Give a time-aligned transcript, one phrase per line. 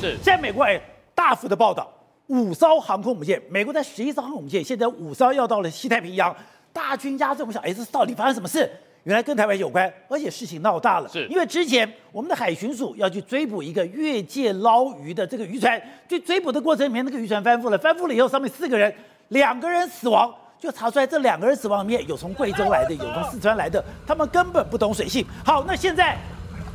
[0.00, 0.80] 是，现在美国哎
[1.14, 1.86] 大幅的报道，
[2.28, 6.34] 五艘航空母舰，美国在十一艘航空母舰，现在五艘要到了西太平洋，
[6.72, 7.40] 大军压阵。
[7.40, 8.70] 我们想，哎，这到底发生什么事？
[9.04, 18.94] 原来跟台湾有关，而且事情闹大了，是因为之前我们的海巡署要去追捕一个越界捞鱼的这个渔船，去追捕的过程里面，那个渔船翻覆了，翻覆了以后，上面四个人，
[19.28, 25.24] 两个人死亡，就查出来这两个人死亡里面有从贵州来的，有从四川来的，他们根本不懂水性。
[25.44, 26.18] 好，那现在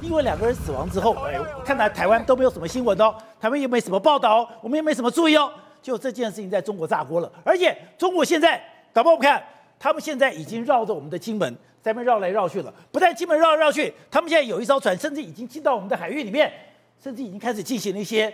[0.02, 8.62] 因为两个人死亡之后，哎，看来台湾都没有什么新闻哦，台湾也没什么报道哦，我们也没什么注意哦，就这件事情在中国炸锅了，而且中国现在
[8.94, 9.44] 搞不我们看，
[9.80, 11.56] 他们现在已经绕着我们的金门。
[11.82, 16.52] 在那边绕来绕去了，不但金门绕来绕去，他们现在有一艘船，甚至已经进到我们的海域里面，
[17.00, 18.34] 甚至已经开始进行了一些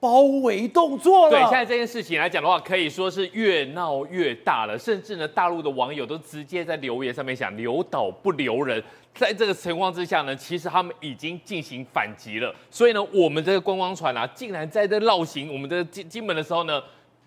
[0.00, 1.30] 包围动作了。
[1.30, 8.82] 对，现在这件事情来讲的话，可以说是越闹越大了，甚至呢，大陆的网友都直接在留言上面想留岛不留人。
[9.14, 12.54] 在这个情况之下呢，其实他们已经进行反击了。
[12.70, 16.82] 所以呢，我们这个观光船啊，竟然在这绕行我们的金金门的时候呢。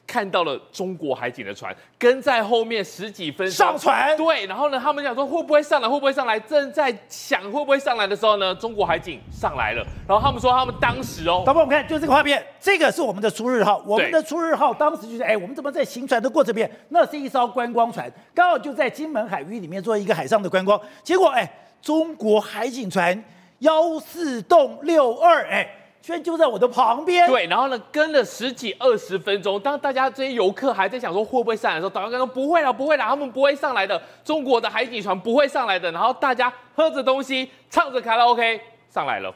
[0.05, 6.39] 看到了中国海警的船跟在后面十几分钟上船，对，然后呢，他们想说会不会上来，会不会上来？
[6.39, 9.83] 正在想会不会上来的时候呢，中国海警上来了。
[10.07, 21.49] 然后他们说他们当时哦，导播我们看就这个画面，这个是我们的出日号，我们的出日号当时就是哎，我们怎么在行船的过程里面，那是一艘观光船，刚好就在金门海域里面做一个海上的观光，结果哎，
[21.81, 23.23] 中国海警船
[23.59, 25.67] 幺四洞六二哎。
[26.03, 35.89] 居然就在我的旁边，对，然后呢，跟了十几二十分钟，当大家这些游客还在想说会不会上来的时候，导游跟说不会了，不会了，他们不会上来的，中国的海警船不会上来的。
[35.93, 39.33] 然后大家喝着东西，唱着卡拉 OK 上来了，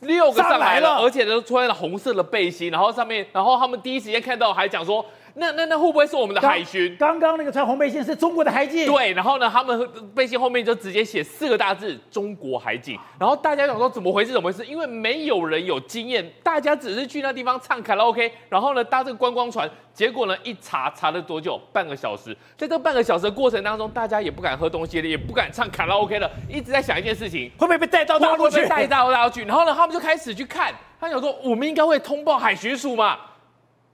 [0.00, 5.04] 六个上来了，来了而且都穿了红色的背心，然后上面，然后他们第一时间看到还讲说。
[5.38, 6.96] 那那那会不会是我们的海巡？
[6.96, 8.86] 刚刚那个穿红背心是中国的海警。
[8.86, 12.98] 对，然后呢，他们背心后面就直接写四个大字“中国海警”。
[13.20, 14.32] 然后大家想说怎么回事？
[14.32, 14.64] 怎么回事？
[14.64, 21.60] 因为没有人有经验，大家只是去那地方唱卡拉 OK，然后呢搭这个观光船，结果呢一查查了多久？
[21.70, 22.34] 半个小时。
[22.56, 28.62] 在这半个小时的过程当中，大家也不敢喝东西了，也不敢唱卡拉 OK 了，一直在想一件事情：会不会被带到大陆去？
[28.62, 29.44] 被带到大陆去？
[29.44, 33.18] 然后呢，他们就开始去看，他想说我们应该会通报海巡署嘛。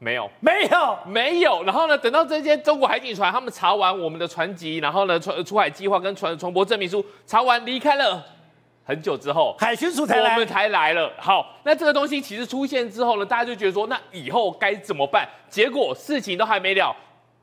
[0.02, 1.62] 没有，没有，没有。
[1.62, 8.20] 然后呢，等到这些中国海警船他们查完我们的船籍，然后呢，船出海计划跟船船舶证明书查完离开了，
[8.84, 11.12] 很久之后，海巡署才来，我们才来了。
[11.18, 15.28] 好，那这个东西其实出现之后呢，大家就觉得说，那以后该怎么办？
[15.48, 16.92] 结果事情都还没了。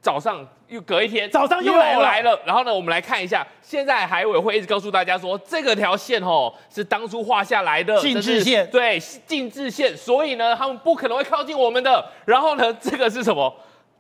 [0.02, 2.40] 早上又隔一天，早上又来了，来了。
[2.46, 9.98] 然后呢，我们来看一下，现在海委会一直告诉大家说，这个条线哦是当初画下来的禁制线，对，禁制线。
[9.98, 12.06] 所以呢，他们不可能会靠近我们的。
[12.26, 13.54] 然后呢，这个是什么？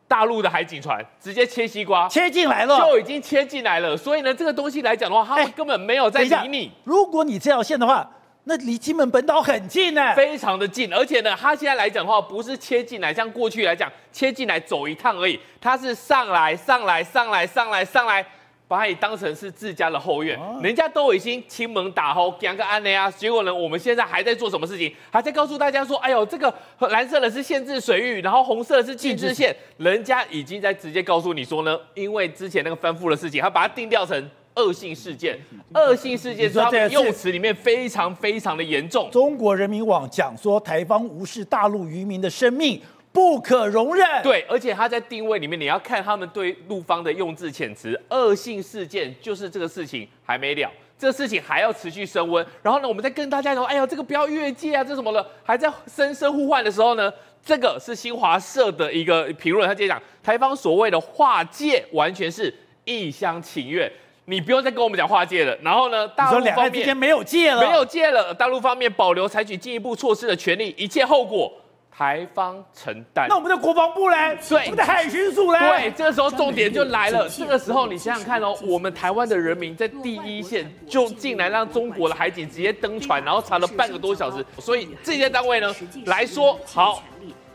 [0.07, 3.97] 大陆的海警船直接切西瓜，切进来了，就已经切进来了。
[3.97, 6.71] 所以呢，这个东西来讲的话，他们根本没有在理你。
[6.83, 8.09] 如果你这条线的话。
[8.49, 18.25] 那离金门本岛很近呢，非常的近，而且呢，他现在来讲的话，不是切进来，像过去来讲，切进来走一趟而已，他是上来，上来，上来，上来，上来，
[18.67, 24.91] 把你当成是自家的后院，哦、人家都已经亲门打后讲个安内啊，结果呢，我们现在还在做什么事情？
[25.11, 26.51] 还在告诉大家说，哎呦，这个
[26.89, 34.27] 蓝色的是限制水域，然后红色的是禁制线，人家已经在直接告诉你说呢，因为之前那个翻覆的事情，他把它定调成。
[34.55, 35.39] 恶性事件，
[35.73, 39.09] 恶性事件，他们用词里面非常非常的严重。
[39.11, 42.81] 中国人民网讲说，台方无视大陆渔民的生命，
[43.13, 44.05] 不可容忍。
[44.21, 47.99] 对，而且他在定位里面，你要看他们对陆方的用字遣词。
[48.09, 52.45] 恶性事件就是这个事情还没了，这个事情还要持续升温。
[52.61, 57.11] 然后呢，我们再跟大家说，哎呀，这个不要越界啊，这什么的，还在声声呼唤的时候呢，
[57.45, 63.89] 这个是新华社的一个评论，他直接讲，台方所谓的划界，完全是一厢情愿。
[64.29, 68.31] 你不用再跟我们讲划界了，然后呢，大陆方面两岸之间没有界了，没有界了。
[68.31, 71.51] 大陆方面保留采取进一步措施的权利，一切后果
[71.91, 73.25] 台方承担。
[73.27, 74.15] 那我们的国防部呢？
[74.47, 75.57] 对，我们的海巡署呢？
[75.59, 77.27] 对，这个时候重点就来了。
[77.27, 84.45] 这个时候你想想看哦，我们台湾的人民在第一线就进来让中国的海警直接登船，然后查了半个多小时。
[84.59, 85.75] 所以这些单位呢
[86.05, 87.01] 来说，好，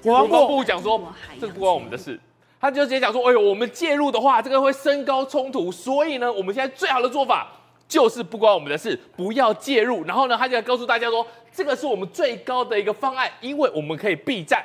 [0.03, 1.01] 国防部讲说，
[1.41, 2.19] 这不关我们的事。
[2.65, 7.47] 他就直接讲说：“哎呦，我们介入的话，这个会升高冲突，所以呢，我们现在最好的做法
[7.87, 10.03] 就是不关我们的事，不要介入。
[10.05, 14.65] 然后呢，他就告诉大家说，这个是我们最高的一个方案，因为我们可以避战。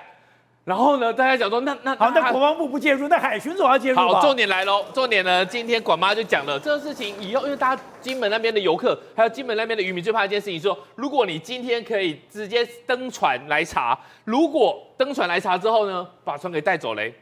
[0.64, 3.98] 然后呢，大家讲说，那那好，那国防部不介入，那海巡总要介入。
[3.98, 17.14] 好，重点来喽，重点呢，今天管妈就讲了这个事情以后，因为大家金门那边的游客，还有金门那边的渔民最怕一件事情，说如果你今天可以直接登船来查，如果登船来查之后呢，把船给带走嘞。”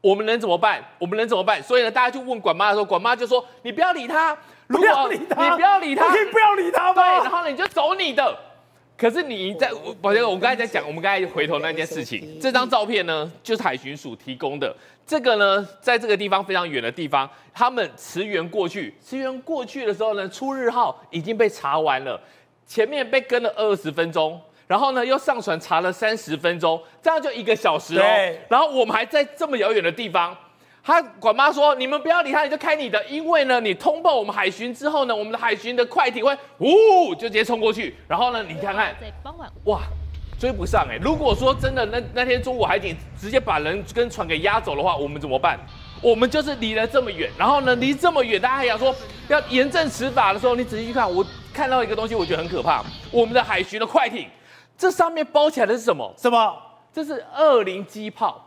[0.00, 0.82] 我们能怎么办？
[0.98, 1.62] 我们能怎么办？
[1.62, 4.36] 所以呢，大家就问管妈的时候，管妈就说：“你不要理他，
[4.68, 6.94] 不要理他，你不要理他，你可以不要理他吗？
[6.94, 8.38] 对，然后呢，你就走你的。
[8.96, 9.70] 可是你在，
[10.02, 14.74] 宝杰哥，我刚才在讲，我们刚才回头那件事情，这张照片呢，就是海巡署提供的。
[15.06, 22.20] 这个呢，在这个地方非常远的地方，他们驰援过去，驰援过去的时候呢，出日号已经被查完了，
[22.66, 28.04] 前面被跟了二十分钟，然后呢又上船查了三十分钟，这样就一个小时哦。
[28.48, 30.36] 然后我们还在这么遥远的地方。
[30.84, 37.96] 他管妈说：“你们不要理他，你就开你的，因为呢，你通报我们海巡之后呢，我们的海巡的快艇会呜就直接冲过去。
[38.06, 38.94] 然后呢，你看看，
[39.66, 39.80] 哇，
[40.38, 40.96] 追不上哎。
[41.02, 45.58] 如果说真的那那天中午海警直接把人跟船给压走的话，我们怎么办？
[46.00, 48.94] 我们就是离了这么远，然后呢，离这么远，大家还想说
[49.26, 52.84] 要严正执法的时候，你仔细去看，我看到一个东西，我觉得很可怕。
[53.10, 54.26] 我们的海巡的快艇，
[54.80, 56.10] 这上面包起来的是什么？
[56.16, 56.56] 什么？
[56.90, 58.42] 这是二零机炮。”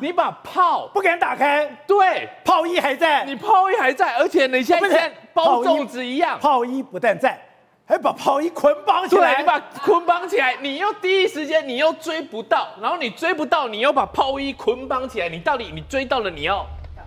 [0.00, 7.36] 你把炮不敢打开，对，炮衣还在，你炮衣还在，而且你现在包粽子一样，炮衣不但在，
[7.84, 16.64] 还把炮衣捆绑起来，对，你把捆绑起来，你又第一时间你又追不到，然后你追不到，你又把炮衣捆绑起来，你到底你追到了你要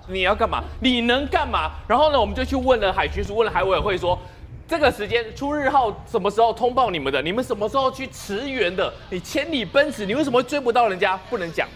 [0.09, 0.61] 你要干嘛？
[0.81, 1.71] 你能干嘛？
[1.87, 4.19] 然后呢，我们就去问了海巡署，问了海委会说，
[4.71, 7.21] 这个时间出日号什么时候通报你们的？
[7.21, 8.89] 你们什么时候去驰援的？
[9.09, 11.19] 你千里奔驰，你为什么会追不到人家？
[11.29, 11.67] 不能讲。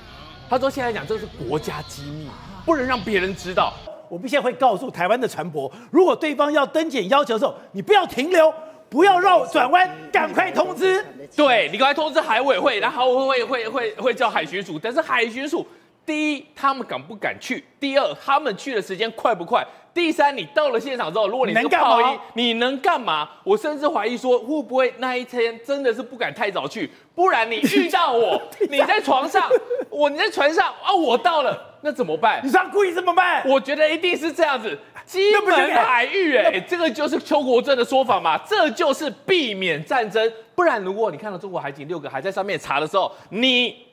[0.50, 2.30] 他说：“现在讲这是国家机密，
[2.66, 3.74] 不能让别人知道。
[4.08, 8.54] 我们现在会告诉台湾的船舶，如果对方要登检要求的时候，你不要停留，
[8.88, 11.06] 不要绕转弯，赶快通知。
[11.36, 14.80] 对，你赶快通知海委会，然后会会会会叫海巡署。
[14.82, 15.68] 但是海巡署，
[16.06, 17.64] 第一，他们敢不敢去？
[17.80, 19.66] 第二，他们去的时间快不快？
[19.94, 23.28] 第三，你到了现场之后，如果你是个炮衣，你能干嘛？
[23.44, 26.92] 我甚至怀疑说，会不会那一天真的是不敢太早去？
[27.16, 29.50] 不然你遇到我， 你在床上，
[29.90, 32.42] 我你在船上啊，我到了，那怎么办？
[32.44, 33.42] 你这样故意这么办？
[33.48, 40.30] 我觉得一定是这样子，基本海域，哎，这个就是邱国正的说法嘛，这就是避免战争。
[40.56, 43.85] 不然，如果你看到中国海警六个还在上面查的时候，你。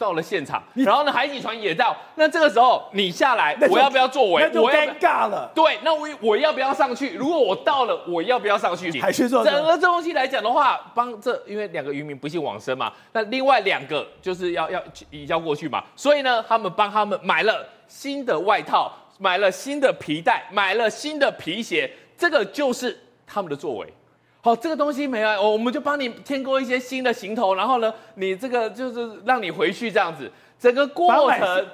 [0.00, 1.94] 到了现场，然后呢，海警船也到。
[2.14, 4.42] 那这个时候你下来，我要不要作为？
[4.42, 5.52] 那就尴尬了。
[5.54, 7.12] 对，那我我要不要上去？
[7.14, 8.98] 如果我到了，我要不要上去？
[8.98, 23.92] 海巡说，整个这东西来讲的话，帮这因为两个渔民不幸往生嘛，那另外两个就是要要移交过去嘛，所以呢，他们帮他们买了新的外套，买了新的皮带，买了新的皮鞋，这个就是他们的作为。
[24.42, 31.66] 好，这个东西没有，我们就帮你添购一些新的行头，然后呢，你这个就是让你回去这样子，整个过程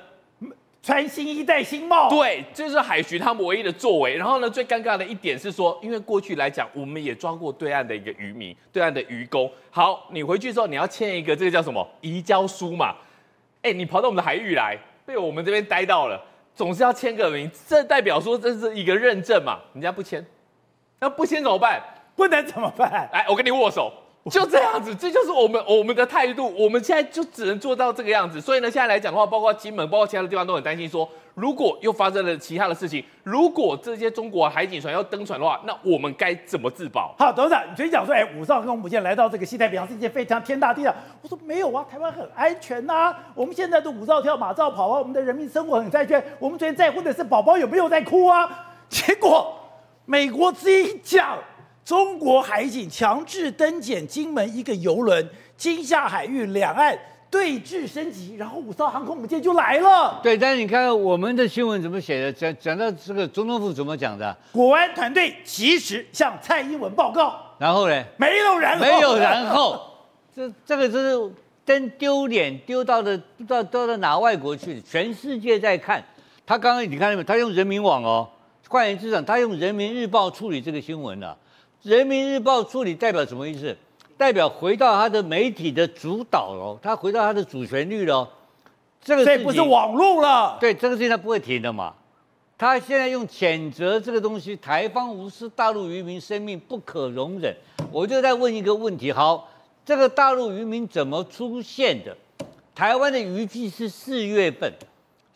[0.83, 4.17] 穿新衣戴新帽，对，这就是海巡他们唯一的作为。
[4.17, 9.51] 然后呢，最尴尬的一点是说，因为过去来讲，我们也抓过对岸的一个渔民，对岸的渔工。
[9.71, 12.95] 好，你回去之后你要签一个这个叫什么移交书嘛？
[13.62, 16.21] 哎，你跑到我们的海域来，被我们这边逮到了，
[16.55, 19.59] 总是要签个名，这代表说这是一个认证嘛？
[19.73, 20.25] 人家不签，
[20.99, 21.81] 那不签怎么办？
[22.17, 23.09] 不能怎么办？
[23.13, 23.93] 来，我跟你握手，
[24.31, 26.53] 就这样子，这就是我们我们的态度。
[26.59, 28.41] 我们现在就只能做到这个样子。
[28.41, 37.15] 所以呢，现在来讲的话，包括金门，包括其他的地方，都很担心说，如果又发生了其他的事情，如果这些中国海警船要登船的话，那我们该怎么自保？
[37.19, 40.95] 好，董事长，你最近讲说，哎，武少跟我们现在来到这个西太平洋是一件非常天大地的。
[41.23, 43.19] 我说没有啊，台湾很安全呐、啊。
[43.35, 46.25] 我们现在都五照跳，马照跑啊，我们的人民生活很安全。
[46.39, 48.73] 我们昨天在乎的是宝宝有没有在哭啊。
[48.89, 49.55] 结果
[50.05, 51.39] 美国这一讲。
[51.87, 55.25] 中国海警强制登检金门一个游轮，
[55.56, 56.99] 金厦海域两岸
[57.31, 60.19] 对峙升级，然后五艘航空母舰就来了。
[60.21, 62.33] 对，但是你看我们的新闻怎么写的？
[62.33, 64.37] 讲讲到这个总统府怎么讲的？
[64.50, 67.40] 国安团队及时向蔡英文报告。
[67.57, 68.05] 然后呢？
[68.16, 68.85] 没有然后。
[68.85, 69.81] 没有然后。
[70.35, 71.33] 这这个就是
[71.64, 76.05] 真丢脸，丢到的不知道丢到哪外国去，全世界在看。
[76.45, 77.23] 他刚刚你看到没有？
[77.23, 78.28] 他用人民网哦，
[78.69, 81.37] 换言之讲，他用人民日报处理这个新闻了。
[81.87, 83.76] 人民日报处理代表什么意思？
[84.16, 88.26] 代表回到他的媒体的主导喽，他回到他的主旋律喽。
[89.00, 90.59] 这个这不是网络了。
[90.59, 91.95] 对，这个事情他不会停的嘛。
[92.59, 97.55] 他现在用谴责这个东西，台方无视大陆渔民生命不可容忍。
[97.93, 99.49] 我就在问一个问题：好，
[99.85, 102.16] 这个大陆渔民怎么出现的？
[102.75, 104.73] 台湾的渔季是四月份，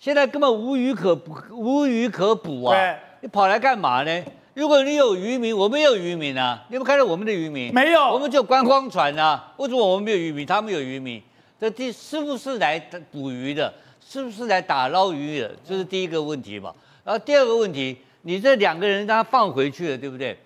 [0.01, 2.97] 现在根本无鱼可捕，无鱼可捕啊！
[3.21, 4.25] 你跑来干嘛呢？
[4.55, 6.65] 如果你有渔民，我们也有渔民啊！
[6.69, 7.73] 你有没有看到我们的渔民？
[7.73, 9.53] 没有，我们就观光船啊。
[9.59, 10.45] 为什么我们没有渔民？
[10.45, 11.23] 他们有渔民。
[11.61, 12.79] 这第是不是来
[13.13, 13.73] 捕鱼的？
[14.01, 15.55] 是不是来打捞鱼的？
[15.65, 16.75] 这是第一个问题嘛。
[17.05, 20.37] 然后第二个问题，你这两个人让他放回去了，对不对？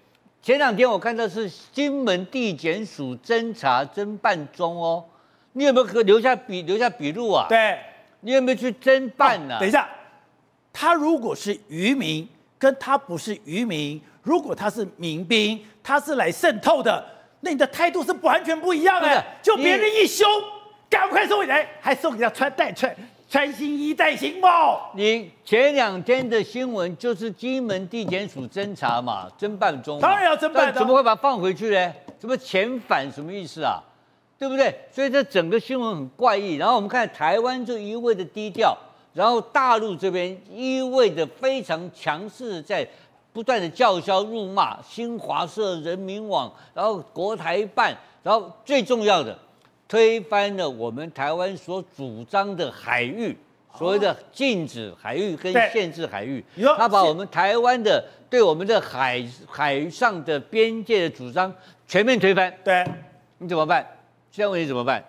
[0.42, 5.02] 前两天我看到是金门地检署侦查侦办中哦。
[5.54, 7.46] 你有没有留下笔留下笔录啊？
[7.48, 7.78] 对，
[8.20, 9.60] 你有没有去侦办呢、啊？
[9.60, 9.88] 等一下，
[10.74, 12.28] 他如果是渔民。
[12.64, 17.04] 跟他不是渔民，如果他是民兵，他是来渗透的，
[17.40, 20.26] 那你的态度是完全不一样的、就别人一凶，
[20.88, 22.96] 赶快送回来，还送给他穿戴穿
[23.28, 24.90] 穿新衣戴新帽。
[24.94, 31.92] 你前两天的新闻就是金门地检署侦查嘛，侦办中嘛，当然要侦办的怎么会把它放回去呢？
[32.18, 33.12] 怎么遣返？
[33.12, 33.78] 什么意思啊？
[34.38, 34.74] 对不对？
[34.90, 36.54] 所以这整个新闻很怪异。
[36.54, 38.74] 然后我们看台湾就一味的低调，
[39.14, 42.86] 然后大陆这边一味的非常强势，在
[43.32, 49.38] 不断的叫嚣辱骂新华社、人民网，然后国台办，然后最重要的
[49.88, 53.36] 推翻了我们台湾所主张的海域，
[53.76, 61.52] 所谓的禁止海域跟限制海域对，他把我们台湾的对我们的海海上的边界的主张
[61.86, 62.52] 全面推翻。
[62.64, 62.84] 对，
[63.38, 63.86] 你怎么办？
[64.30, 65.04] 现在问题怎么办？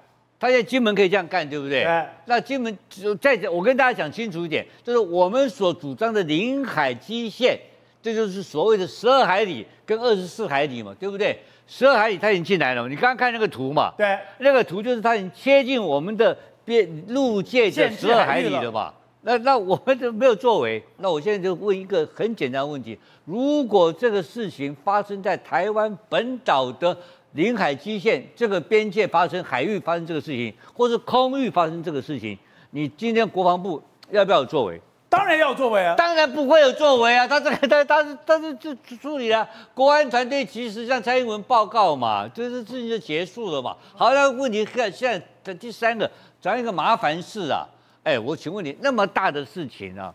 [0.45, 1.83] 他现在金门可以这样干，对不对？
[1.83, 7.59] 对那金门就再讲，我跟大家讲清楚一点，就是我们所主张的领海基线，
[7.99, 11.39] 这就是所谓的十二海里跟二十四海里嘛，对不对？
[11.67, 18.93] 十二海里他已经进来了嘛，你刚刚看那个图嘛，对，那个图就是他已经切近我们的边陆界的十二海里了嘛。
[19.27, 20.79] 那那我们就没有作为。
[20.97, 26.95] 那我现在就问一个很简单的问题：如果这个事情发生在台湾本岛的
[27.35, 32.37] 领海基线这个边界发生海域发生这个事情，或是空域发生这个事情，
[32.71, 34.81] 你今天国防部要不要有作为？
[35.09, 35.95] 当然要作为啊。
[35.95, 37.27] 当然不会有作为啊！
[37.27, 43.75] 他这个他他是他是就处理了国安团队，其实向蔡英文报告嘛，这个事情就结束了嘛。
[43.93, 46.09] 好，那问题看现在的第三个，
[46.41, 47.67] 讲一个麻烦事啊。
[48.03, 50.13] 哎，我请问你，那么大的事情啊，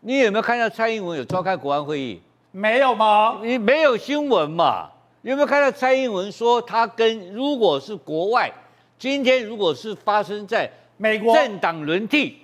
[0.00, 2.22] 你有没有看到蔡英文有召开国安会议？
[2.50, 3.40] 没有吗？
[3.42, 4.90] 你没有新闻嘛？
[5.22, 8.52] 有没有看到蔡英文说他跟如果是国外，
[8.98, 12.36] 今天如果是发生在美国政党轮替，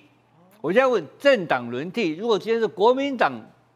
[0.61, 3.33] 我现在问政党轮替，如果今天是国民党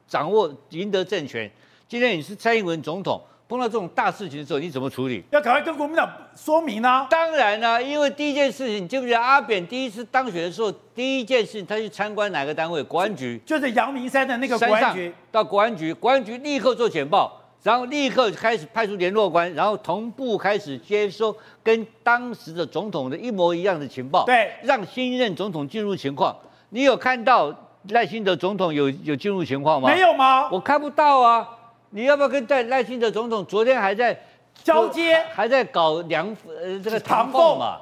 [0.07, 1.51] 掌握赢得政权，
[1.89, 5.25] 今天你是蔡英文总统，碰到这种大事情的时候，你怎么处理？
[5.33, 7.09] 要赶快跟国民党说明啊。
[7.11, 12.81] 当然啦、啊，因为第一件事情，你记不记得阿扁第一次当选的时候，第一件事情他去参观哪个单位？
[12.85, 15.13] 国安局，就是阳明山的那个国山上安局。
[15.33, 26.37] 到国安局，国安局立刻做简报，然后立刻开始派出联络官，然后同步开始接收跟当时的总统的一模一样的情报，对，让新任总统进入情况。
[26.71, 27.55] 你有看到
[27.91, 29.89] 赖清德总统有有进入情况吗？
[29.89, 30.49] 没有吗？
[30.51, 31.49] 我看不到啊！
[31.91, 34.19] 你要不要跟赖赖清德总统昨天还在
[34.65, 37.79] 交接，还在搞梁呃这个唐凤嘛？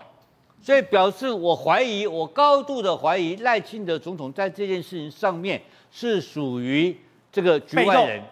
[0.62, 6.94] 所以表示我怀疑，我高度的怀疑赖清德总统在这件事情上面是属于
[7.32, 8.22] 这个局外人，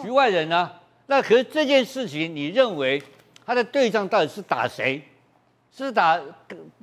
[0.00, 0.78] 局外人呢、啊？
[1.06, 3.02] 那可是这件事情，你认为
[3.44, 5.02] 他的对象到底是打谁？
[5.74, 6.20] 是打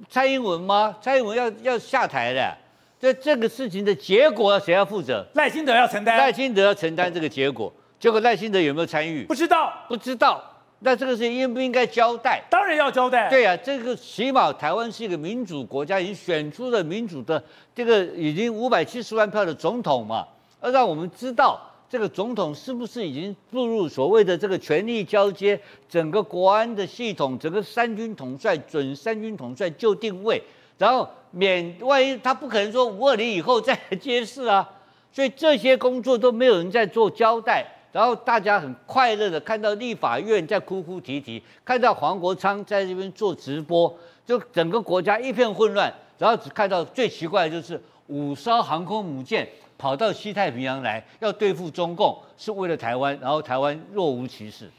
[0.10, 0.96] 蔡英文吗？
[1.02, 2.58] 蔡英文要要下台的。
[3.00, 5.26] 这这个事情的结果谁要负责？
[5.36, 6.18] 赖清德要承担。
[6.18, 7.72] 赖清德要承担这个结果。
[8.00, 9.24] 结果赖清德有没有参与？
[9.26, 10.44] 不知道，不知道。
[10.80, 12.42] 那这个事情应不应该交代？
[12.50, 13.30] 当然要交代。
[13.30, 17.42] 对啊，这个起码台湾是一个民主国家，已经选出了民主的
[17.76, 20.26] 这个已经五百七十万票的总统嘛，
[20.64, 21.60] 要让我们知道
[21.90, 30.40] 这个总统是不是已经步入所谓的这个权力交接，整个国安的系统，整个三军统帅准三军统帅就定位。
[30.78, 34.70] 然后免万一他不可能说五二零以后再来揭示啊，
[35.12, 43.94] 所以这些工作都没有人在做交代，然后大家很快乐的看到立法院在哭哭啼啼，看到黄国昌在这边做直播，
[44.26, 49.46] 就整个国家一片混乱，然后只看到最奇怪的就是五艘航空母舰
[49.80, 54.70] 跑到西太平洋来要对付中共，是为了台湾，然后台湾若无其事。